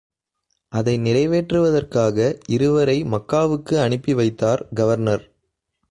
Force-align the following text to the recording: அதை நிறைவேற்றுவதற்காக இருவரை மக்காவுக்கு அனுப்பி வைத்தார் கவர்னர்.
அதை 0.71 0.99
நிறைவேற்றுவதற்காக 0.99 2.41
இருவரை 2.47 3.03
மக்காவுக்கு 3.03 3.75
அனுப்பி 3.75 4.13
வைத்தார் 4.13 4.67
கவர்னர். 4.73 5.25